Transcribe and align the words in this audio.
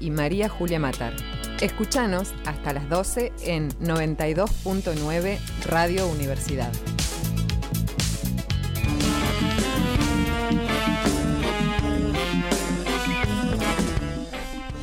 y 0.00 0.10
María 0.10 0.50
Julia 0.50 0.78
Matar. 0.78 1.14
Escuchanos 1.62 2.34
hasta 2.44 2.74
las 2.74 2.90
12 2.90 3.32
en 3.40 3.70
92.9 3.80 5.38
Radio 5.64 6.06
Universidad. 6.08 6.70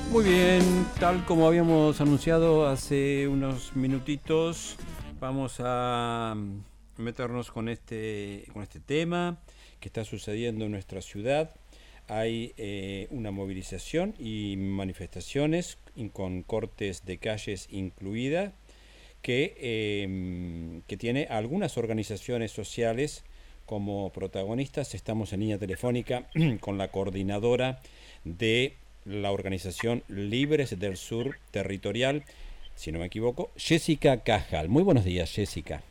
Muy 0.09 0.23
bien, 0.23 0.63
tal 0.99 1.23
como 1.25 1.45
habíamos 1.45 2.01
anunciado 2.01 2.67
hace 2.67 3.27
unos 3.27 3.75
minutitos, 3.75 4.75
vamos 5.19 5.57
a 5.59 6.35
meternos 6.97 7.51
con 7.51 7.69
este, 7.69 8.47
con 8.53 8.63
este 8.63 8.79
tema 8.79 9.37
que 9.79 9.87
está 9.87 10.03
sucediendo 10.03 10.65
en 10.65 10.71
nuestra 10.71 10.99
ciudad 11.03 11.53
hay 12.07 12.53
eh, 12.57 13.07
una 13.09 13.31
movilización 13.31 14.13
y 14.19 14.55
manifestaciones 14.57 15.77
con 16.13 16.43
cortes 16.43 17.05
de 17.05 17.17
calles 17.17 17.67
incluidas 17.71 18.53
que, 19.21 19.55
em, 19.59 20.81
que 20.83 20.97
tiene 20.97 21.27
algunas 21.29 21.77
organizaciones 21.77 22.51
sociales 22.51 23.23
como 23.65 24.11
protagonistas. 24.11 24.93
Estamos 24.93 25.33
en 25.33 25.39
línea 25.39 25.57
telefónica 25.57 26.27
con 26.59 26.77
la 26.77 26.89
coordinadora 26.89 27.79
de 28.23 28.75
la 29.05 29.31
organización 29.31 30.03
Libres 30.07 30.77
del 30.79 30.97
Sur 30.97 31.37
Territorial, 31.51 32.23
si 32.75 32.91
no 32.91 32.99
me 32.99 33.05
equivoco, 33.05 33.51
Jessica 33.55 34.21
Cajal. 34.21 34.69
Muy 34.69 34.83
buenos 34.83 35.05
días, 35.05 35.31
Jessica. 35.31 35.81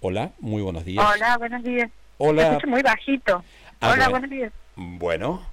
Hola, 0.00 0.32
muy 0.40 0.62
buenos 0.62 0.84
días. 0.84 1.04
Hola, 1.04 1.38
buenos 1.38 1.62
días. 1.62 1.90
Hola. 2.24 2.60
muy 2.68 2.82
bajito. 2.82 3.42
Ah, 3.80 3.90
Hola, 3.90 4.08
buenos 4.08 4.30
días. 4.30 4.52
Bueno, 4.76 5.44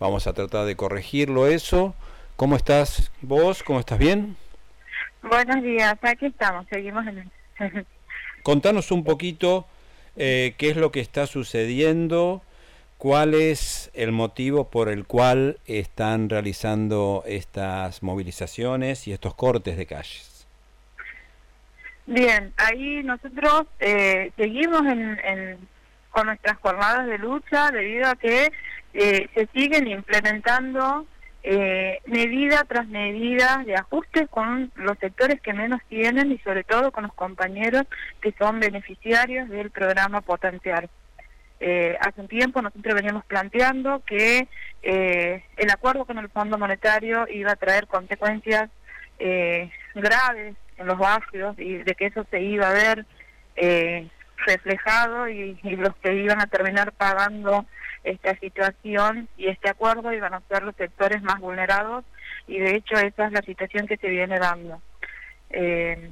vamos 0.00 0.26
a 0.26 0.32
tratar 0.32 0.66
de 0.66 0.74
corregirlo 0.74 1.46
eso. 1.46 1.94
¿Cómo 2.34 2.56
estás 2.56 3.12
vos? 3.20 3.62
¿Cómo 3.62 3.78
estás 3.78 3.96
bien? 3.96 4.36
Buenos 5.22 5.62
días, 5.62 5.96
aquí 6.02 6.26
estamos, 6.26 6.66
seguimos 6.68 7.06
en 7.06 7.30
el... 7.60 7.86
Contanos 8.42 8.90
un 8.90 9.04
poquito 9.04 9.68
eh, 10.16 10.56
qué 10.58 10.70
es 10.70 10.76
lo 10.76 10.90
que 10.90 10.98
está 10.98 11.28
sucediendo, 11.28 12.42
cuál 12.98 13.34
es 13.34 13.92
el 13.94 14.10
motivo 14.10 14.68
por 14.68 14.88
el 14.88 15.06
cual 15.06 15.60
están 15.64 16.28
realizando 16.28 17.22
estas 17.24 18.02
movilizaciones 18.02 19.06
y 19.06 19.12
estos 19.12 19.36
cortes 19.36 19.76
de 19.76 19.86
calles. 19.86 20.48
Bien, 22.06 22.52
ahí 22.56 23.04
nosotros 23.04 23.68
eh, 23.78 24.32
seguimos 24.36 24.82
en 24.86 25.75
con 26.16 26.28
nuestras 26.28 26.56
jornadas 26.60 27.06
de 27.08 27.18
lucha 27.18 27.70
debido 27.70 28.08
a 28.08 28.16
que 28.16 28.50
eh, 28.94 29.28
se 29.34 29.46
siguen 29.52 29.86
implementando 29.86 31.06
eh, 31.42 32.00
medida 32.06 32.64
tras 32.66 32.88
medida 32.88 33.62
de 33.66 33.74
ajuste 33.74 34.26
con 34.28 34.72
los 34.76 34.96
sectores 34.98 35.42
que 35.42 35.52
menos 35.52 35.82
tienen 35.90 36.32
y 36.32 36.38
sobre 36.38 36.64
todo 36.64 36.90
con 36.90 37.02
los 37.02 37.12
compañeros 37.12 37.82
que 38.22 38.32
son 38.38 38.60
beneficiarios 38.60 39.50
del 39.50 39.70
programa 39.70 40.22
Potenciar. 40.22 40.88
Eh, 41.60 41.98
hace 42.00 42.22
un 42.22 42.28
tiempo 42.28 42.62
nosotros 42.62 42.94
veníamos 42.94 43.26
planteando 43.26 44.02
que 44.06 44.48
eh, 44.82 45.44
el 45.58 45.70
acuerdo 45.70 46.06
con 46.06 46.16
el 46.16 46.30
Fondo 46.30 46.56
Monetario 46.56 47.28
iba 47.28 47.52
a 47.52 47.56
traer 47.56 47.86
consecuencias 47.88 48.70
graves 49.94 50.56
en 50.78 50.86
los 50.86 50.98
barrios 50.98 51.58
y 51.58 51.76
de 51.76 51.94
que 51.94 52.06
eso 52.06 52.24
se 52.30 52.40
iba 52.40 52.70
a 52.70 52.72
ver 52.72 53.04
reflejado 54.44 55.28
y, 55.28 55.58
los 55.62 55.94
que 55.96 56.14
iban 56.14 56.40
a 56.40 56.46
terminar 56.46 56.92
pagando 56.92 57.66
esta 58.04 58.36
situación 58.38 59.28
y 59.36 59.48
este 59.48 59.68
acuerdo 59.68 60.12
iban 60.12 60.34
a 60.34 60.42
ser 60.48 60.62
los 60.62 60.76
sectores 60.76 61.22
más 61.22 61.40
vulnerados 61.40 62.04
y 62.46 62.58
de 62.58 62.76
hecho 62.76 62.94
esa 62.96 63.26
es 63.26 63.32
la 63.32 63.42
situación 63.42 63.86
que 63.86 63.96
se 63.96 64.08
viene 64.08 64.38
dando. 64.38 64.80
Eh, 65.50 66.10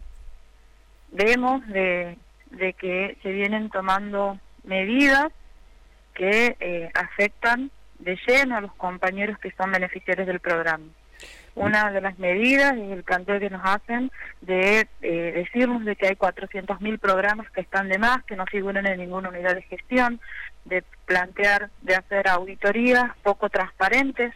vemos 1.13 1.67
de, 1.69 2.17
que 2.79 3.17
se 3.23 3.31
vienen 3.31 3.71
tomando 3.71 4.39
medidas 4.65 5.33
que 6.15 6.57
eh, 6.61 6.91
afectan 6.95 7.71
de 7.99 8.19
lleno 8.27 8.57
a 8.57 8.61
los 8.61 8.75
compañeros 8.75 9.39
que 9.39 9.53
son 9.53 9.73
beneficiarios 9.73 10.27
del 10.27 10.41
programa. 10.41 10.87
Una 11.55 11.91
de 11.93 12.01
las 12.01 12.19
medidas 12.19 12.77
es 12.77 12.91
el 12.91 13.05
planteo 13.05 13.39
que 13.39 13.51
nos 13.51 13.63
hacen 13.65 14.11
de 14.41 14.89
eh, 15.03 15.33
decirnos 15.35 15.85
de 15.85 15.95
que 15.95 16.09
hay 16.09 16.15
400.000 16.15 16.99
programas 16.99 17.49
que 17.51 17.61
están 17.61 17.89
de 17.89 17.99
más, 17.99 18.25
que 18.25 18.35
no 18.35 18.45
figuran 18.47 18.87
en 18.87 18.99
ninguna 18.99 19.29
unidad 19.29 19.55
de 19.55 19.63
gestión, 19.63 20.21
de 20.65 20.83
plantear 21.07 21.71
de 21.83 21.95
hacer 21.95 22.29
auditorías 22.29 23.17
poco 23.23 23.49
transparentes 23.51 24.35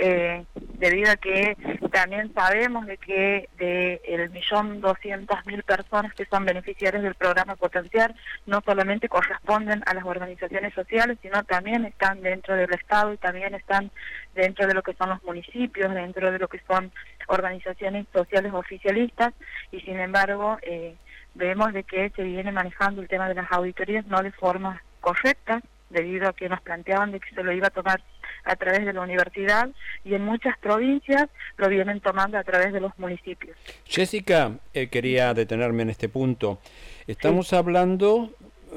eh, 0.00 0.44
debido 0.54 1.10
a 1.10 1.16
que 1.16 1.56
también 1.90 2.32
sabemos 2.32 2.86
de 2.86 2.98
que 2.98 3.48
de 3.58 4.00
el 4.06 4.30
millón 4.30 4.80
doscientas 4.80 5.44
mil 5.44 5.64
personas 5.64 6.14
que 6.14 6.24
son 6.26 6.44
beneficiarios 6.44 7.02
del 7.02 7.16
programa 7.16 7.56
Potenciar 7.56 8.14
no 8.46 8.62
solamente 8.64 9.08
corresponden 9.08 9.82
a 9.86 9.94
las 9.94 10.04
organizaciones 10.04 10.72
sociales, 10.72 11.18
sino 11.20 11.42
también 11.42 11.84
están 11.84 12.22
dentro 12.22 12.54
del 12.54 12.72
Estado 12.72 13.12
y 13.12 13.16
también 13.16 13.56
están 13.56 13.90
dentro 14.36 14.68
de 14.68 14.74
lo 14.74 14.82
que 14.82 14.94
son 14.94 15.08
los 15.08 15.22
municipios, 15.24 15.92
dentro 15.92 16.30
de 16.30 16.38
lo 16.38 16.46
que 16.46 16.60
son 16.60 16.92
organizaciones 17.26 18.06
sociales 18.12 18.52
oficialistas. 18.54 19.34
Y 19.72 19.80
sin 19.80 19.98
embargo 19.98 20.58
eh, 20.62 20.94
vemos 21.34 21.72
de 21.72 21.82
que 21.82 22.10
se 22.10 22.22
viene 22.22 22.52
manejando 22.52 23.02
el 23.02 23.08
tema 23.08 23.28
de 23.28 23.34
las 23.34 23.50
auditorías 23.50 24.06
no 24.06 24.22
de 24.22 24.30
forma 24.30 24.80
correcta 25.00 25.60
debido 25.90 26.28
a 26.28 26.32
que 26.32 26.48
nos 26.48 26.60
planteaban 26.60 27.12
de 27.12 27.20
que 27.20 27.34
se 27.34 27.42
lo 27.42 27.52
iba 27.52 27.68
a 27.68 27.70
tomar 27.70 28.02
a 28.44 28.56
través 28.56 28.84
de 28.84 28.92
la 28.92 29.00
universidad 29.00 29.68
y 30.04 30.14
en 30.14 30.24
muchas 30.24 30.56
provincias 30.58 31.28
lo 31.56 31.68
vienen 31.68 32.00
tomando 32.00 32.38
a 32.38 32.44
través 32.44 32.72
de 32.72 32.80
los 32.80 32.96
municipios. 32.98 33.56
Jessica, 33.84 34.52
eh, 34.74 34.88
quería 34.88 35.34
detenerme 35.34 35.82
en 35.82 35.90
este 35.90 36.08
punto. 36.08 36.58
Estamos 37.06 37.52
hablando, 37.52 38.30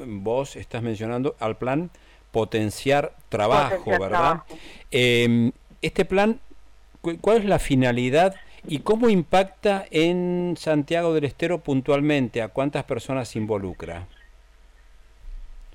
vos 0.06 0.56
estás 0.56 0.82
mencionando 0.82 1.36
al 1.38 1.56
plan 1.56 1.90
potenciar 2.30 3.14
trabajo, 3.28 3.90
¿verdad? 3.98 4.42
Em, 4.90 5.52
este 5.82 6.04
plan, 6.04 6.40
¿cuál 7.20 7.38
es 7.38 7.44
la 7.44 7.58
finalidad 7.58 8.34
y 8.66 8.78
cómo 8.80 9.08
impacta 9.08 9.84
en 9.90 10.54
Santiago 10.58 11.14
del 11.14 11.24
Estero 11.24 11.58
puntualmente? 11.58 12.40
¿A 12.42 12.48
cuántas 12.48 12.84
personas 12.84 13.36
involucra? 13.36 14.06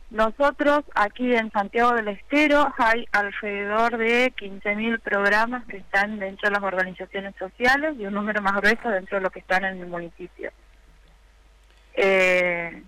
Nosotros 0.10 0.84
aquí 0.96 1.36
en 1.36 1.52
Santiago 1.52 1.94
del 1.94 2.08
Estero 2.08 2.74
hay 2.78 3.06
alrededor 3.12 3.98
de 3.98 4.34
15.000 4.34 5.02
programas 5.02 5.66
que 5.66 5.78
están 5.78 6.18
dentro 6.20 6.50
de 6.50 6.56
las 6.56 6.64
organizaciones 6.64 7.36
sociales 7.38 7.96
y 8.00 8.06
un 8.06 8.14
número 8.14 8.42
más 8.42 8.56
grueso 8.56 8.90
dentro 8.90 9.18
de 9.18 9.24
lo 9.24 9.30
que 9.30 9.40
están 9.40 9.66
en 9.66 9.82
el 9.82 9.88
municipio. 9.88 10.52
Eh, 11.94 12.84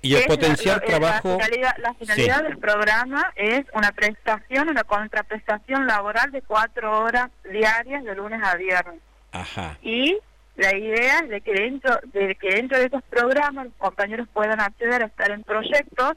y 0.00 0.14
el 0.14 0.24
potenciar 0.24 0.80
trabajo... 0.80 1.36
La 1.78 1.94
finalidad, 1.94 2.42
del 2.44 2.58
programa 2.58 3.32
es 3.34 3.64
una 3.74 3.92
prestación, 3.92 4.68
una 4.68 4.84
contraprestación 4.84 5.86
laboral 5.86 6.30
de 6.30 6.42
cuatro 6.42 7.00
horas 7.00 7.28
diarias 7.50 8.04
de 8.04 8.14
lunes 8.14 8.40
a 8.42 8.54
viernes. 8.56 9.00
Ajá. 9.32 9.76
Y 9.82 10.18
la 10.56 10.76
idea 10.76 11.18
es 11.20 11.28
de 11.28 11.40
que 11.40 11.52
dentro 11.52 11.98
de 12.12 12.34
que 12.34 12.54
dentro 12.54 12.78
de 12.78 12.86
esos 12.86 13.02
programas 13.04 13.66
los 13.66 13.74
compañeros 13.74 14.28
puedan 14.32 14.60
acceder 14.60 15.02
a 15.02 15.06
estar 15.06 15.30
en 15.30 15.42
proyectos 15.42 16.14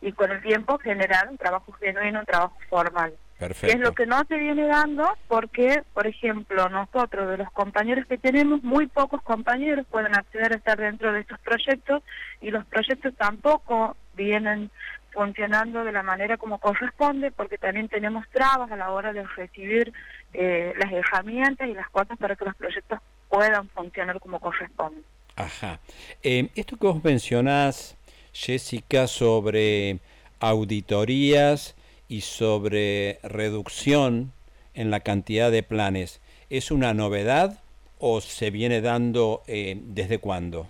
y 0.00 0.12
con 0.12 0.30
el 0.30 0.42
tiempo 0.42 0.78
generar 0.78 1.28
un 1.28 1.36
trabajo 1.36 1.72
genuino, 1.72 2.20
un 2.20 2.26
trabajo 2.26 2.56
formal. 2.68 3.14
Perfecto. 3.38 3.76
es 3.76 3.80
lo 3.80 3.92
que 3.92 4.04
no 4.04 4.24
se 4.24 4.36
viene 4.36 4.66
dando 4.66 5.08
porque, 5.28 5.84
por 5.94 6.08
ejemplo, 6.08 6.68
nosotros 6.68 7.30
de 7.30 7.36
los 7.36 7.48
compañeros 7.52 8.04
que 8.06 8.18
tenemos, 8.18 8.64
muy 8.64 8.88
pocos 8.88 9.22
compañeros 9.22 9.86
pueden 9.88 10.16
acceder 10.16 10.52
a 10.52 10.56
estar 10.56 10.76
dentro 10.76 11.12
de 11.12 11.20
estos 11.20 11.38
proyectos 11.40 12.02
y 12.40 12.50
los 12.50 12.66
proyectos 12.66 13.14
tampoco 13.16 13.96
vienen 14.14 14.72
funcionando 15.12 15.84
de 15.84 15.92
la 15.92 16.02
manera 16.02 16.36
como 16.36 16.58
corresponde 16.58 17.30
porque 17.30 17.58
también 17.58 17.88
tenemos 17.88 18.28
trabas 18.30 18.72
a 18.72 18.76
la 18.76 18.90
hora 18.90 19.12
de 19.12 19.22
recibir 19.24 19.92
eh, 20.32 20.74
las 20.76 20.92
herramientas 20.92 21.68
y 21.68 21.74
las 21.74 21.88
cosas 21.90 22.18
para 22.18 22.34
que 22.34 22.44
los 22.44 22.56
proyectos 22.56 22.98
puedan 23.28 23.68
funcionar 23.70 24.18
como 24.20 24.40
corresponde. 24.40 25.02
Ajá. 25.36 25.78
Eh, 26.22 26.48
esto 26.56 26.76
que 26.76 26.86
vos 26.86 27.02
mencionás, 27.04 27.96
Jessica, 28.32 29.06
sobre 29.06 30.00
auditorías 30.40 31.76
y 32.08 32.22
sobre 32.22 33.20
reducción 33.22 34.32
en 34.74 34.90
la 34.90 35.00
cantidad 35.00 35.50
de 35.50 35.62
planes, 35.62 36.20
¿es 36.50 36.70
una 36.70 36.94
novedad 36.94 37.60
o 37.98 38.20
se 38.20 38.50
viene 38.50 38.80
dando 38.80 39.42
eh, 39.46 39.78
desde 39.80 40.18
cuándo? 40.18 40.68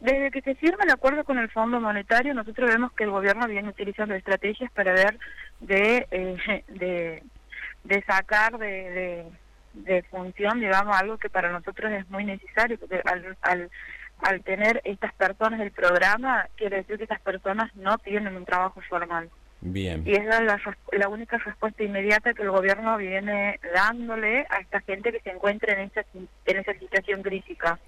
Desde 0.00 0.30
que 0.32 0.40
se 0.42 0.54
firma 0.56 0.82
el 0.84 0.90
acuerdo 0.90 1.24
con 1.24 1.38
el 1.38 1.48
Fondo 1.50 1.78
Monetario, 1.80 2.34
nosotros 2.34 2.68
vemos 2.68 2.92
que 2.92 3.04
el 3.04 3.10
gobierno 3.10 3.46
viene 3.46 3.68
utilizando 3.68 4.14
estrategias 4.14 4.70
para 4.72 4.92
ver 4.92 5.18
de, 5.60 6.06
eh, 6.10 6.64
de, 6.68 7.22
de 7.84 8.02
sacar 8.02 8.58
de, 8.58 8.66
de 8.66 9.26
función, 10.10 10.60
digamos, 10.60 10.96
algo 10.96 11.18
que 11.18 11.30
para 11.30 11.50
nosotros 11.50 11.92
es 11.92 12.08
muy 12.10 12.24
necesario, 12.24 12.78
porque 12.78 13.00
al, 13.04 13.36
al, 13.42 13.70
al 14.22 14.42
tener 14.42 14.80
estas 14.84 15.12
personas 15.14 15.58
del 15.58 15.70
programa, 15.72 16.48
quiere 16.56 16.78
decir 16.78 16.96
que 16.96 17.04
estas 17.04 17.20
personas 17.20 17.74
no 17.74 17.98
tienen 17.98 18.36
un 18.36 18.44
trabajo 18.44 18.80
formal. 18.88 19.30
Bien. 19.60 20.02
Y 20.04 20.12
esa 20.12 20.38
es 20.38 20.44
la, 20.44 20.60
la, 20.92 21.08
única 21.08 21.38
respuesta 21.38 21.84
inmediata 21.84 22.34
que 22.34 22.42
el 22.42 22.50
gobierno 22.50 22.96
viene 22.96 23.60
dándole 23.72 24.44
a 24.50 24.58
esta 24.58 24.80
gente 24.80 25.12
que 25.12 25.20
se 25.20 25.30
encuentra 25.30 25.74
en 25.74 25.88
esa, 25.88 26.04
en 26.46 26.56
esa 26.56 26.74
situación 26.74 27.22
crítica. 27.22 27.78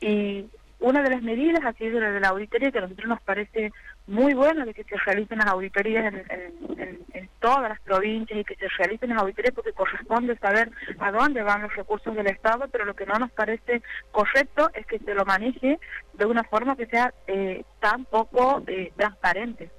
Y 0.00 0.46
una 0.82 1.02
de 1.02 1.10
las 1.10 1.22
medidas 1.22 1.64
ha 1.64 1.72
sido 1.74 2.00
la 2.00 2.10
de 2.10 2.20
la 2.20 2.28
auditoría, 2.28 2.70
que 2.70 2.78
a 2.78 2.82
nosotros 2.82 3.08
nos 3.08 3.22
parece 3.22 3.72
muy 4.06 4.34
bueno 4.34 4.66
de 4.66 4.74
que 4.74 4.84
se 4.84 4.96
realicen 4.96 5.38
las 5.38 5.46
auditorías 5.46 6.12
en, 6.12 7.30
todas 7.38 7.70
las 7.70 7.80
provincias 7.80 8.38
y 8.38 8.44
que 8.44 8.54
se 8.54 8.68
realicen 8.78 9.10
las 9.10 9.22
auditorías 9.22 9.52
porque 9.52 9.72
corresponde 9.72 10.36
saber 10.38 10.70
a 11.00 11.10
dónde 11.10 11.42
van 11.42 11.62
los 11.62 11.74
recursos 11.74 12.14
del 12.14 12.28
Estado, 12.28 12.68
pero 12.70 12.84
lo 12.84 12.94
que 12.94 13.04
no 13.04 13.14
nos 13.14 13.32
parece 13.32 13.82
correcto 14.12 14.70
es 14.74 14.86
que 14.86 15.00
se 15.00 15.12
lo 15.12 15.24
maneje 15.24 15.80
de 16.12 16.24
una 16.24 16.44
forma 16.44 16.76
que 16.76 16.86
sea 16.86 17.12
eh, 17.26 17.64
tan 17.80 18.04
poco 18.04 18.62
eh, 18.68 18.92
transparente. 18.96 19.70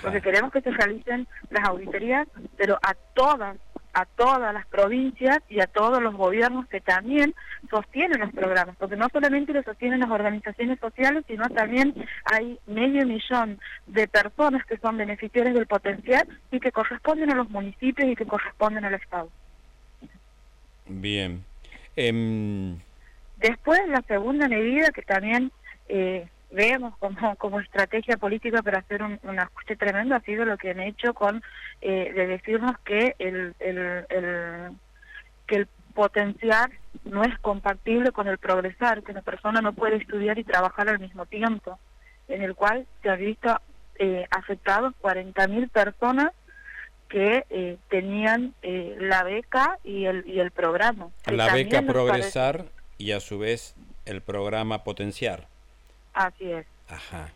Porque 0.00 0.22
queremos 0.22 0.50
que 0.50 0.62
se 0.62 0.70
realicen 0.70 1.26
las 1.50 1.68
auditorías, 1.68 2.26
pero 2.56 2.78
a 2.82 2.94
todas 3.12 3.58
a 3.94 4.04
todas 4.04 4.52
las 4.52 4.66
provincias 4.66 5.38
y 5.48 5.60
a 5.60 5.66
todos 5.66 6.02
los 6.02 6.14
gobiernos 6.14 6.66
que 6.68 6.80
también 6.80 7.34
sostienen 7.70 8.20
los 8.20 8.32
programas, 8.32 8.76
porque 8.76 8.96
no 8.96 9.08
solamente 9.08 9.52
lo 9.52 9.62
sostienen 9.62 10.00
las 10.00 10.10
organizaciones 10.10 10.78
sociales, 10.80 11.24
sino 11.26 11.48
también 11.48 11.94
hay 12.24 12.58
medio 12.66 13.06
millón 13.06 13.58
de 13.86 14.08
personas 14.08 14.64
que 14.66 14.76
son 14.78 14.96
beneficiarios 14.96 15.54
del 15.54 15.66
potencial 15.66 16.26
y 16.50 16.60
que 16.60 16.72
corresponden 16.72 17.30
a 17.30 17.36
los 17.36 17.48
municipios 17.50 18.08
y 18.08 18.16
que 18.16 18.26
corresponden 18.26 18.84
al 18.84 18.94
Estado. 18.94 19.30
Bien. 20.86 21.44
Em, 21.96 22.76
Después, 23.36 23.80
la 23.88 24.00
segunda 24.02 24.48
medida 24.48 24.90
que 24.90 25.02
también 25.02 25.52
eh, 25.88 26.26
vemos 26.50 26.96
como, 26.98 27.36
como 27.36 27.60
estrategia 27.60 28.16
política 28.16 28.62
para 28.62 28.78
hacer 28.78 29.02
un, 29.02 29.18
ajuste 29.38 29.76
tremendo 29.76 30.14
ha 30.14 30.20
sido 30.20 30.44
lo 30.44 30.56
que 30.56 30.70
han 30.70 30.80
hecho 30.80 31.14
con 31.14 31.42
eh, 31.80 32.12
de 32.14 32.26
decirnos 32.26 32.78
que 32.84 33.14
el, 33.18 33.54
el, 33.58 34.06
que 35.46 35.56
el 35.56 35.68
potenciar 35.94 36.70
no 37.04 37.22
es 37.24 37.38
compatible 37.38 38.12
con 38.12 38.28
el 38.28 38.38
progresar, 38.38 39.02
que 39.02 39.12
una 39.12 39.22
persona 39.22 39.60
no 39.60 39.72
puede 39.72 39.96
estudiar 39.96 40.38
y 40.38 40.44
trabajar 40.44 40.88
al 40.88 40.98
mismo 40.98 41.26
tiempo, 41.26 41.78
en 42.28 42.42
el 42.42 42.54
cual 42.54 42.86
se 43.02 43.10
ha 43.10 43.16
visto 43.16 43.60
eh, 43.98 44.26
afectados 44.30 44.92
40.000 45.02 45.70
personas 45.70 46.32
que 47.08 47.44
eh, 47.50 47.76
tenían 47.88 48.54
eh, 48.62 48.96
la 48.98 49.22
beca 49.22 49.78
y 49.84 50.06
el, 50.06 50.24
y 50.26 50.40
el 50.40 50.50
programa. 50.50 51.10
La 51.26 51.52
beca 51.54 51.82
progresar 51.82 52.66
y 52.98 53.12
a 53.12 53.20
su 53.20 53.38
vez 53.38 53.76
el 54.04 54.20
programa 54.20 54.82
potenciar. 54.82 55.46
Así 56.14 56.50
es. 56.50 56.66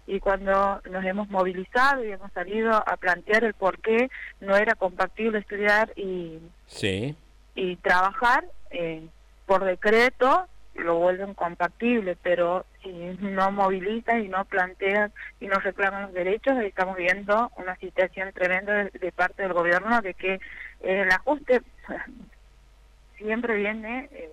Y 0.07 0.21
cuando 0.21 0.81
nos 0.91 1.05
hemos 1.05 1.29
movilizado 1.31 2.05
y 2.05 2.13
hemos 2.13 2.33
salido 2.33 2.73
a 2.73 2.97
plantear 2.97 3.45
el 3.45 3.55
por 3.55 3.79
qué 3.79 4.11
no 4.41 4.57
era 4.57 4.75
compatible 4.75 5.39
estudiar 5.39 5.93
y, 5.97 6.39
sí. 6.67 7.17
y 7.55 7.77
trabajar, 7.77 8.45
eh, 8.71 9.07
por 9.47 9.65
decreto 9.65 10.47
lo 10.75 10.97
vuelven 10.97 11.35
compatible, 11.35 12.17
pero 12.23 12.65
si 12.83 12.91
no 12.91 13.51
movilizan 13.51 14.25
y 14.25 14.29
no 14.29 14.45
plantean 14.45 15.13
y 15.41 15.47
no 15.47 15.59
reclaman 15.59 16.03
los 16.03 16.13
derechos, 16.13 16.57
estamos 16.59 16.97
viendo 16.97 17.51
una 17.57 17.75
situación 17.77 18.33
tremenda 18.33 18.85
de, 18.85 19.13
parte 19.13 19.43
del 19.43 19.55
gobierno 19.55 20.01
de 20.01 20.15
que 20.15 20.39
el 20.81 21.11
ajuste 21.11 21.63
siempre 23.19 23.57
viene 23.57 24.09
eh, 24.13 24.31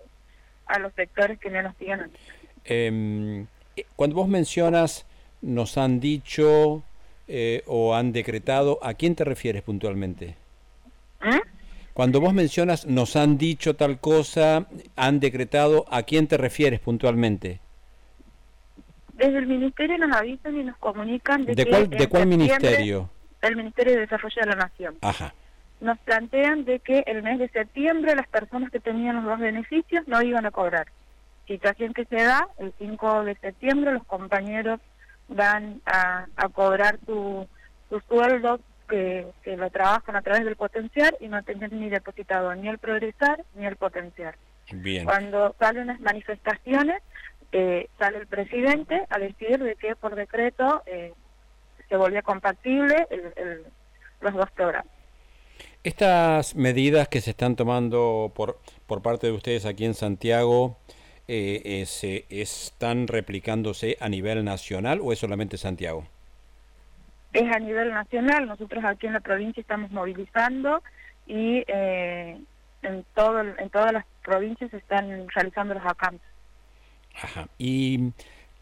a 0.67 0.77
los 0.77 0.93
sectores 0.93 1.39
que 1.39 1.49
menos 1.49 1.75
tienen. 1.77 2.11
Eh, 3.75 3.85
cuando 3.95 4.15
vos 4.15 4.27
mencionas 4.27 5.05
nos 5.41 5.77
han 5.77 5.99
dicho 5.99 6.83
eh, 7.27 7.63
o 7.67 7.95
han 7.95 8.11
decretado, 8.11 8.79
¿a 8.81 8.93
quién 8.93 9.15
te 9.15 9.23
refieres 9.23 9.61
puntualmente? 9.63 10.35
¿Eh? 11.21 11.41
Cuando 11.93 12.19
vos 12.19 12.33
mencionas 12.33 12.85
nos 12.85 13.15
han 13.15 13.37
dicho 13.37 13.75
tal 13.75 13.99
cosa, 13.99 14.67
han 14.95 15.19
decretado, 15.19 15.85
¿a 15.89 16.03
quién 16.03 16.27
te 16.27 16.37
refieres 16.37 16.79
puntualmente? 16.79 17.59
Desde 19.13 19.37
el 19.37 19.47
ministerio 19.47 19.97
nos 19.97 20.15
avisan 20.15 20.59
y 20.59 20.63
nos 20.63 20.77
comunican 20.77 21.45
de, 21.45 21.65
cuál, 21.65 21.89
de 21.89 22.07
cuál 22.07 22.27
ministerio? 22.27 23.09
El 23.41 23.55
Ministerio 23.55 23.93
de 23.93 23.99
Desarrollo 24.01 24.41
de 24.41 24.47
la 24.47 24.55
Nación. 24.55 24.95
Ajá. 25.01 25.33
Nos 25.79 25.97
plantean 25.99 26.65
de 26.65 26.79
que 26.79 27.03
el 27.05 27.23
mes 27.23 27.39
de 27.39 27.47
septiembre 27.49 28.15
las 28.15 28.27
personas 28.27 28.71
que 28.71 28.79
tenían 28.79 29.17
los 29.17 29.25
dos 29.25 29.39
beneficios 29.39 30.07
no 30.07 30.21
iban 30.21 30.45
a 30.45 30.51
cobrar 30.51 30.87
situación 31.47 31.93
que 31.93 32.05
se 32.05 32.23
da, 32.23 32.47
el 32.57 32.73
5 32.77 33.23
de 33.23 33.35
septiembre 33.35 33.93
los 33.93 34.05
compañeros 34.05 34.79
van 35.27 35.81
a, 35.85 36.27
cobrar 36.53 36.99
su, 37.05 37.47
su 37.89 37.99
sueldo 38.01 38.59
que, 38.87 39.27
que, 39.43 39.57
lo 39.57 39.69
trabajan 39.71 40.15
a 40.15 40.21
través 40.21 40.45
del 40.45 40.55
potenciar 40.55 41.15
y 41.19 41.27
no 41.27 41.41
tienen 41.43 41.79
ni 41.79 41.89
depositado 41.89 42.53
ni 42.55 42.67
el 42.67 42.77
progresar 42.77 43.43
ni 43.55 43.65
el 43.65 43.75
potenciar. 43.75 44.35
Bien. 44.71 45.05
Cuando 45.05 45.55
salen 45.59 45.87
las 45.87 45.99
manifestaciones, 45.99 47.01
eh, 47.51 47.87
sale 47.97 48.17
el 48.19 48.27
presidente 48.27 49.05
a 49.09 49.17
decir 49.17 49.63
de 49.63 49.75
que 49.75 49.95
por 49.95 50.15
decreto 50.15 50.83
eh, 50.85 51.13
se 51.87 51.95
volvía 51.95 52.21
compatible 52.21 53.07
el, 53.09 53.63
los 54.21 54.33
dos 54.33 54.51
programas. 54.51 54.91
Estas 55.83 56.55
medidas 56.55 57.07
que 57.07 57.21
se 57.21 57.29
están 57.29 57.55
tomando 57.55 58.31
por, 58.35 58.59
por 58.87 59.01
parte 59.01 59.27
de 59.27 59.33
ustedes 59.33 59.65
aquí 59.65 59.85
en 59.85 59.93
Santiago, 59.93 60.77
eh, 61.27 61.61
eh, 61.65 61.85
se 61.87 62.25
están 62.29 63.07
replicándose 63.07 63.97
a 63.99 64.09
nivel 64.09 64.43
nacional 64.43 64.99
o 65.01 65.11
es 65.11 65.19
solamente 65.19 65.57
Santiago? 65.57 66.05
Es 67.33 67.51
a 67.51 67.59
nivel 67.59 67.89
nacional. 67.89 68.47
Nosotros 68.47 68.83
aquí 68.85 69.07
en 69.07 69.13
la 69.13 69.21
provincia 69.21 69.59
estamos 69.59 69.91
movilizando 69.91 70.83
y 71.25 71.63
eh, 71.67 72.37
en, 72.83 73.05
todo, 73.15 73.41
en 73.41 73.69
todas 73.71 73.91
las 73.91 74.05
provincias 74.23 74.69
se 74.69 74.77
están 74.77 75.27
realizando 75.29 75.73
los 75.73 75.85
acampos. 75.85 76.27
Ajá. 77.15 77.47
¿Y 77.57 78.11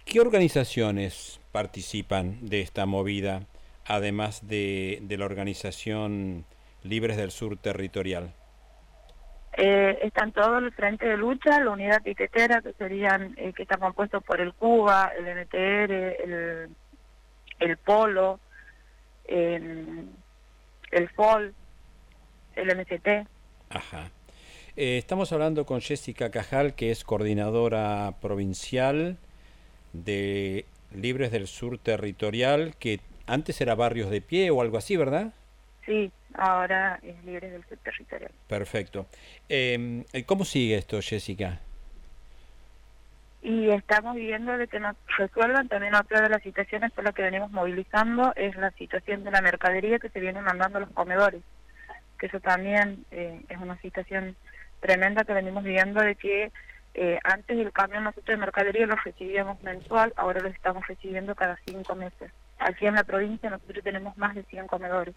qué 0.05 0.21
organizaciones 0.21 1.41
participan 1.51 2.37
de 2.47 2.61
esta 2.61 2.85
movida, 2.85 3.43
además 3.85 4.47
de, 4.47 4.99
de 5.01 5.17
la 5.17 5.25
organización 5.25 6.45
Libres 6.83 7.17
del 7.17 7.31
Sur 7.31 7.57
Territorial? 7.57 8.33
Eh, 9.55 9.99
están 10.01 10.31
todos 10.31 10.61
los 10.61 10.73
frentes 10.73 11.07
de 11.07 11.17
lucha, 11.17 11.59
la 11.59 11.71
unidad 11.71 12.01
tiquetera, 12.01 12.61
que 12.61 12.73
serían, 12.73 13.35
eh, 13.37 13.53
que 13.53 13.63
está 13.63 13.77
compuesto 13.77 14.21
por 14.21 14.41
el 14.41 14.53
CUBA, 14.53 15.11
el 15.17 15.27
NTR, 15.27 16.69
el, 17.59 17.77
POLO, 17.77 18.39
el 19.25 20.09
FOL, 21.15 21.53
el 22.55 22.75
MCT. 22.75 23.27
Ajá. 23.69 24.09
Eh, 24.75 24.97
estamos 24.97 25.31
hablando 25.31 25.67
con 25.67 25.81
Jessica 25.81 26.31
Cajal, 26.31 26.73
que 26.73 26.89
es 26.89 27.03
coordinadora 27.03 28.15
provincial 28.21 29.17
de 29.93 30.65
Libres 30.91 31.31
del 31.31 31.47
Sur 31.47 31.77
Territorial, 31.77 32.75
que 32.79 32.99
antes 33.27 33.61
era 33.61 33.75
Barrios 33.75 34.09
de 34.09 34.21
Pie 34.21 34.49
o 34.49 34.61
algo 34.61 34.79
así, 34.79 34.97
¿verdad? 34.97 35.33
Sí, 35.85 36.11
ahora 36.35 36.99
es 37.03 37.23
libre 37.25 37.49
del 37.49 37.63
sur 37.65 37.77
territorial. 37.79 38.31
Perfecto. 38.47 39.05
Eh, 39.49 40.05
¿Cómo 40.25 40.45
sigue 40.45 40.77
esto, 40.77 40.99
Jessica? 41.01 41.59
Y 43.41 43.69
estamos 43.71 44.15
viendo 44.15 44.57
de 44.57 44.69
que 44.69 44.79
nos 44.79 44.95
resuelvan 45.17 45.67
también 45.67 45.95
otra 45.95 46.21
de 46.21 46.29
las 46.29 46.41
situaciones 46.41 46.93
por 46.93 47.03
las 47.03 47.13
que 47.13 47.23
venimos 47.23 47.51
movilizando 47.51 48.31
es 48.37 48.55
la 48.55 48.71
situación 48.71 49.25
de 49.25 49.31
la 49.31 49.41
mercadería 49.41 49.99
que 49.99 50.07
se 50.07 50.21
viene 50.21 50.41
mandando 50.41 50.77
a 50.77 50.81
los 50.81 50.91
comedores, 50.91 51.41
que 52.17 52.27
eso 52.27 52.39
también 52.39 53.03
eh, 53.11 53.41
es 53.49 53.57
una 53.57 53.77
situación 53.81 54.37
tremenda 54.79 55.25
que 55.25 55.33
venimos 55.33 55.65
viendo 55.65 55.99
de 55.99 56.15
que 56.15 56.53
eh, 56.93 57.19
antes 57.25 57.57
el 57.57 57.73
camión 57.73 58.05
nosotros 58.05 58.27
de 58.27 58.37
mercadería 58.37 58.85
lo 58.85 58.95
recibíamos 58.95 59.61
mensual, 59.61 60.13
ahora 60.15 60.39
lo 60.39 60.47
estamos 60.47 60.87
recibiendo 60.87 61.35
cada 61.35 61.59
cinco 61.65 61.95
meses. 61.95 62.31
Aquí 62.59 62.85
en 62.85 62.95
la 62.95 63.03
provincia 63.03 63.49
nosotros 63.49 63.83
tenemos 63.83 64.17
más 64.17 64.35
de 64.35 64.43
100 64.43 64.67
comedores 64.67 65.15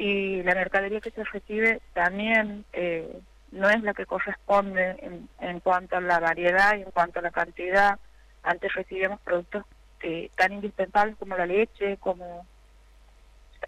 y 0.00 0.42
la 0.44 0.54
mercadería 0.54 1.02
que 1.02 1.10
se 1.10 1.22
recibe 1.24 1.82
también 1.92 2.64
eh, 2.72 3.20
no 3.52 3.68
es 3.68 3.82
la 3.82 3.92
que 3.92 4.06
corresponde 4.06 4.96
en, 5.02 5.28
en, 5.40 5.60
cuanto 5.60 5.98
a 5.98 6.00
la 6.00 6.18
variedad 6.18 6.74
y 6.78 6.82
en 6.82 6.90
cuanto 6.90 7.18
a 7.18 7.22
la 7.22 7.30
cantidad. 7.30 7.98
Antes 8.42 8.72
recibíamos 8.72 9.20
productos 9.20 9.66
eh, 10.02 10.30
tan 10.36 10.54
indispensables 10.54 11.16
como 11.18 11.36
la 11.36 11.44
leche, 11.44 11.98
como 11.98 12.46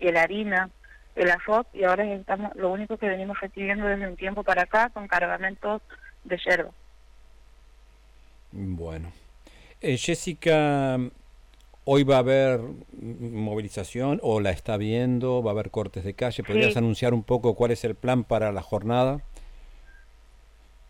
la 0.00 0.22
harina, 0.22 0.70
el 1.16 1.30
arroz, 1.30 1.66
y 1.74 1.84
ahora 1.84 2.10
estamos, 2.14 2.56
lo 2.56 2.70
único 2.70 2.96
que 2.96 3.10
venimos 3.10 3.38
recibiendo 3.38 3.86
desde 3.86 4.08
un 4.08 4.16
tiempo 4.16 4.42
para 4.42 4.62
acá 4.62 4.90
son 4.94 5.08
cargamentos 5.08 5.82
de 6.24 6.38
yerba. 6.38 6.70
Bueno. 8.52 9.12
Eh, 9.82 9.98
Jessica, 9.98 10.98
Hoy 11.84 12.04
va 12.04 12.16
a 12.16 12.18
haber 12.18 12.60
movilización 12.92 14.20
o 14.22 14.40
la 14.40 14.50
está 14.50 14.76
viendo, 14.76 15.42
va 15.42 15.50
a 15.50 15.54
haber 15.54 15.70
cortes 15.70 16.04
de 16.04 16.14
calle. 16.14 16.44
¿Podrías 16.44 16.76
anunciar 16.76 17.12
un 17.12 17.24
poco 17.24 17.54
cuál 17.54 17.72
es 17.72 17.84
el 17.84 17.96
plan 17.96 18.22
para 18.22 18.52
la 18.52 18.62
jornada? 18.62 19.20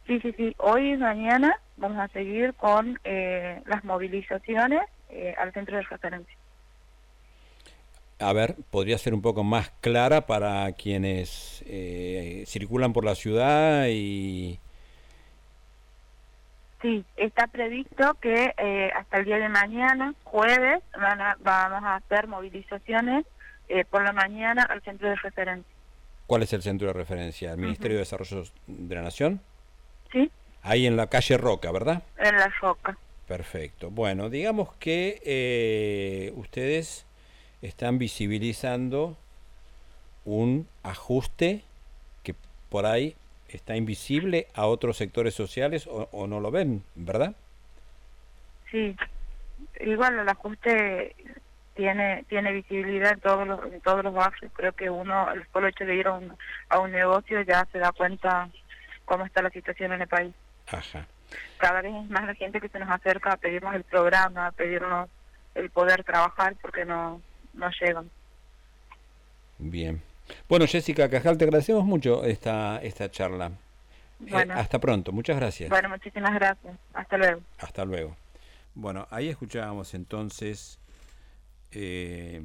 Sí, 0.07 0.21
sí, 0.21 0.33
sí. 0.37 0.55
Hoy 0.59 0.93
y 0.93 0.97
mañana 0.99 1.59
vamos 1.79 1.99
a 1.99 2.09
seguir 2.09 2.53
con 2.55 2.99
eh, 3.05 3.63
las 3.67 3.83
movilizaciones 3.85 4.83
eh, 5.09 5.35
al 5.39 5.53
centro 5.53 5.77
de 5.77 5.83
referencia. 5.83 6.37
a 8.19 8.33
ver, 8.35 8.57
podría 8.71 8.99
ser 8.99 9.15
un 9.15 9.23
poco 9.23 9.45
más 9.45 9.71
clara 9.81 10.27
para 10.27 10.71
quienes 10.73 11.65
eh, 11.67 12.45
circulan 12.47 12.93
por 12.93 13.05
la 13.05 13.15
ciudad 13.15 13.87
y... 13.89 14.59
Sí, 16.83 17.05
está 17.17 17.47
previsto 17.47 18.15
que 18.21 18.53
eh, 18.59 18.91
hasta 18.97 19.19
el 19.19 19.25
día 19.25 19.39
de 19.39 19.49
mañana, 19.49 20.15
jueves, 20.25 20.83
van 21.01 21.21
vamos 21.45 21.85
a 21.85 21.95
hacer 21.95 22.27
movilizaciones 22.27 23.25
eh, 23.69 23.85
por 23.85 24.03
la 24.03 24.13
mañana 24.13 24.65
al 24.65 24.83
centro 24.83 25.09
de 25.09 25.15
referencia. 25.15 25.73
¿Cuál 26.27 26.43
es 26.43 26.53
el 26.53 26.63
centro 26.63 26.89
de 26.89 26.93
referencia? 26.93 27.53
¿El 27.53 27.59
Ministerio 27.59 27.99
de 27.99 28.01
Desarrollo 28.01 28.43
de 28.67 28.95
la 28.97 29.03
Nación? 29.03 29.41
Sí. 30.11 30.29
Ahí 30.63 30.87
en 30.87 30.97
la 30.97 31.07
calle 31.07 31.37
Roca, 31.37 31.71
¿verdad? 31.71 32.03
En 32.19 32.37
la 32.37 32.49
Roca. 32.61 32.99
Perfecto. 33.29 33.91
Bueno, 33.91 34.29
digamos 34.29 34.75
que 34.75 36.33
ustedes 36.37 37.07
están 37.61 37.99
visibilizando 37.99 39.17
un 40.25 40.67
ajuste 40.83 41.63
que 42.25 42.35
por 42.69 42.87
ahí 42.87 43.15
está 43.57 43.77
invisible 43.77 44.49
a 44.55 44.67
otros 44.67 44.97
sectores 44.97 45.35
sociales 45.35 45.89
o, 45.89 46.27
no 46.27 46.41
lo 46.41 46.51
ven, 46.51 46.83
¿verdad? 46.95 47.35
Sí, 48.71 48.97
igual 49.81 50.19
el 50.19 50.29
ajuste 50.29 51.15
tiene 51.75 52.25
tiene 52.29 52.53
visibilidad 52.53 53.13
en 53.13 53.21
todos 53.21 53.47
los, 53.47 53.73
en 53.73 53.81
todos 53.81 54.05
los 54.05 54.15
barrios. 54.15 54.53
Creo 54.55 54.73
que 54.73 54.91
uno, 54.91 55.31
el 55.33 55.47
solo 55.53 55.69
hecho 55.69 55.85
de 55.85 55.97
ir 55.97 56.07
a 56.07 56.13
un, 56.13 56.37
a 56.69 56.79
un 56.79 56.93
negocio 56.93 57.43
ya 57.43 57.67
se 57.73 57.79
da 57.79 57.93
cuenta 57.93 58.49
cómo 59.05 59.25
está 59.27 59.43
la 59.43 59.51
situación 59.51 59.93
en 59.93 60.03
el 60.03 60.09
país. 60.09 60.35
Ajá. 60.69 61.07
Cada 61.59 61.81
vez 61.81 61.95
es 61.95 62.11
más 62.11 62.27
la 62.27 62.35
gente 62.35 62.61
que 62.61 62.69
se 62.69 62.79
nos 62.79 62.91
acerca 62.91 63.33
a 63.33 63.37
pedirnos 63.37 63.75
el 63.75 63.85
programa, 63.85 64.49
a 64.49 64.53
pedirnos 64.53 65.09
el 65.55 65.71
poder 65.71 66.05
trabajar 66.05 66.57
porque 66.61 66.85
no 66.85 67.21
no 67.55 67.71
llegan. 67.81 68.11
Bien. 69.59 70.03
Bueno, 70.49 70.67
Jessica 70.67 71.09
Cajal, 71.09 71.39
te 71.39 71.45
agradecemos 71.45 71.85
mucho 71.85 72.25
esta, 72.25 72.81
esta 72.83 73.11
charla. 73.11 73.53
Eh, 74.27 74.35
hasta 74.55 74.79
pronto, 74.79 75.13
muchas 75.13 75.37
gracias. 75.37 75.71
Bueno, 75.71 75.89
muchísimas 75.89 76.35
gracias. 76.35 76.75
Hasta 76.95 77.17
luego. 77.17 77.41
Hasta 77.59 77.85
luego. 77.85 78.17
Bueno, 78.75 79.07
ahí 79.11 79.29
escuchábamos 79.29 79.95
entonces 79.95 80.79
eh, 81.73 82.41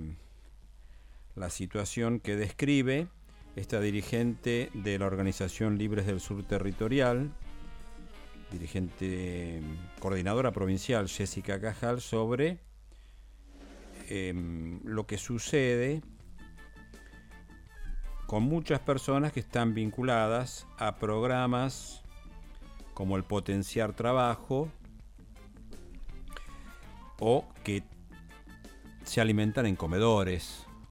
la 1.35 1.49
situación 1.49 2.19
que 2.19 2.35
describe 2.35 3.07
esta 3.55 3.79
dirigente 3.79 4.69
de 4.73 4.99
la 4.99 5.05
Organización 5.05 5.77
Libres 5.77 6.05
del 6.05 6.19
Sur 6.19 6.43
Territorial, 6.43 7.31
dirigente 8.51 9.61
coordinadora 9.99 10.51
provincial 10.51 11.07
Jessica 11.07 11.59
Cajal, 11.59 12.01
sobre 12.01 12.59
Em, 14.09 14.79
lo 14.85 15.05
que 15.05 15.17
sucede 15.17 16.01
con 18.27 18.43
muchas 18.43 18.81
personas 18.81 19.31
que 19.31 19.39
están 19.39 19.73
vinculadas 19.73 20.67
a 20.77 20.97
programas 20.97 22.03
como 22.93 23.15
el 23.15 23.23
potenciar 23.23 23.93
trabajo 23.93 24.69
o 27.19 27.45
que 27.63 27.83
se 29.03 29.21
alimentan 29.21 29.65
en 29.65 29.77
comedores 29.77 30.66